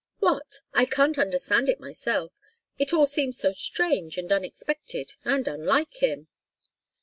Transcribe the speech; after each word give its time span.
"What? 0.17 0.61
I 0.73 0.85
can't 0.85 1.19
understand 1.19 1.69
it, 1.69 1.79
myself 1.79 2.31
it 2.79 2.91
all 2.91 3.05
seems 3.05 3.37
so 3.37 3.51
strange 3.51 4.17
and 4.17 4.31
unexpected, 4.31 5.13
and 5.23 5.47
unlike 5.47 6.01
him." 6.01 6.27